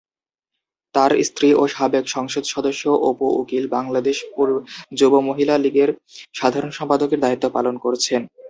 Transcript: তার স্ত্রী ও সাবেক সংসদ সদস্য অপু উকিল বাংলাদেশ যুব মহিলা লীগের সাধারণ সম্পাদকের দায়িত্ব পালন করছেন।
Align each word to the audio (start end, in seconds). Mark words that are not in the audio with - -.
তার 0.95 1.11
স্ত্রী 1.27 1.49
ও 1.53 1.73
সাবেক 1.73 2.05
সংসদ 2.15 2.43
সদস্য 2.53 2.83
অপু 3.09 3.27
উকিল 3.39 3.63
বাংলাদেশ 3.75 4.17
যুব 4.99 5.13
মহিলা 5.29 5.55
লীগের 5.57 5.89
সাধারণ 6.35 6.71
সম্পাদকের 6.71 7.19
দায়িত্ব 7.21 7.45
পালন 7.49 7.75
করছেন। 7.85 8.21